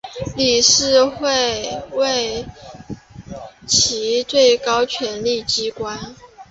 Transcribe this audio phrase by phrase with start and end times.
[0.35, 2.43] 理事会为
[3.67, 6.15] 其最高权力机关。